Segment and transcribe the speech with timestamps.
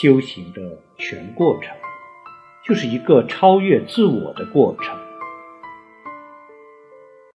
[0.00, 1.72] 修行的全过程
[2.66, 5.03] 就是一个超越自我的过程。